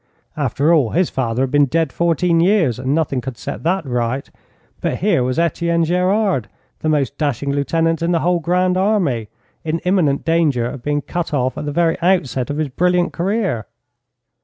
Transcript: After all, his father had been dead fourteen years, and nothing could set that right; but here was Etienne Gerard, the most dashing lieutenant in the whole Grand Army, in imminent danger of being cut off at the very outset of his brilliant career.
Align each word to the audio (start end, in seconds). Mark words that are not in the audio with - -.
After 0.35 0.73
all, 0.73 0.89
his 0.97 1.11
father 1.11 1.43
had 1.43 1.51
been 1.51 1.67
dead 1.67 1.93
fourteen 1.93 2.39
years, 2.39 2.79
and 2.79 2.95
nothing 2.95 3.21
could 3.21 3.37
set 3.37 3.61
that 3.61 3.85
right; 3.85 4.27
but 4.81 4.97
here 4.97 5.23
was 5.23 5.37
Etienne 5.37 5.85
Gerard, 5.85 6.47
the 6.79 6.89
most 6.89 7.19
dashing 7.19 7.51
lieutenant 7.51 8.01
in 8.01 8.11
the 8.11 8.21
whole 8.21 8.39
Grand 8.39 8.77
Army, 8.77 9.29
in 9.63 9.77
imminent 9.85 10.25
danger 10.25 10.65
of 10.65 10.81
being 10.81 11.03
cut 11.03 11.35
off 11.35 11.55
at 11.55 11.65
the 11.65 11.71
very 11.71 11.99
outset 12.01 12.49
of 12.49 12.57
his 12.57 12.69
brilliant 12.69 13.13
career. 13.13 13.67